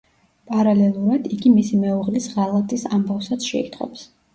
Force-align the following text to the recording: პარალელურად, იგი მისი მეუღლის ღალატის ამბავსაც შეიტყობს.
პარალელურად, 0.51 1.29
იგი 1.37 1.53
მისი 1.59 1.83
მეუღლის 1.85 2.29
ღალატის 2.41 2.91
ამბავსაც 3.01 3.51
შეიტყობს. 3.53 4.15